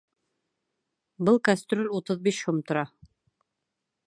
Был 1.29 1.37
кәстрүл 1.49 1.93
утыҙ 1.99 2.27
биш 2.29 2.43
һум 2.49 2.65
тора 2.73 2.89